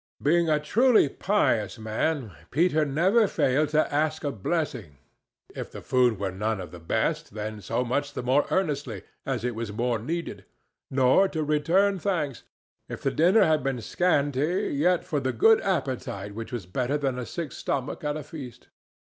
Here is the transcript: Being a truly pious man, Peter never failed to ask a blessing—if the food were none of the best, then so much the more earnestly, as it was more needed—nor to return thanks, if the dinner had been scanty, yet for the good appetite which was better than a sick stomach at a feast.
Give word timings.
Being 0.19 0.49
a 0.49 0.59
truly 0.59 1.07
pious 1.09 1.77
man, 1.77 2.31
Peter 2.49 2.85
never 2.85 3.27
failed 3.27 3.69
to 3.69 3.85
ask 3.93 4.23
a 4.23 4.31
blessing—if 4.31 5.71
the 5.71 5.83
food 5.83 6.17
were 6.19 6.31
none 6.31 6.59
of 6.59 6.71
the 6.71 6.79
best, 6.79 7.35
then 7.35 7.61
so 7.61 7.85
much 7.85 8.13
the 8.13 8.23
more 8.23 8.47
earnestly, 8.49 9.03
as 9.27 9.43
it 9.45 9.53
was 9.53 9.71
more 9.71 9.99
needed—nor 9.99 11.27
to 11.29 11.43
return 11.43 11.99
thanks, 11.99 12.41
if 12.89 13.03
the 13.03 13.11
dinner 13.11 13.43
had 13.43 13.61
been 13.63 13.79
scanty, 13.79 14.71
yet 14.75 15.03
for 15.03 15.19
the 15.19 15.31
good 15.33 15.61
appetite 15.61 16.33
which 16.33 16.51
was 16.51 16.65
better 16.65 16.97
than 16.97 17.19
a 17.19 17.23
sick 17.27 17.51
stomach 17.51 18.03
at 18.03 18.17
a 18.17 18.23
feast. 18.23 18.69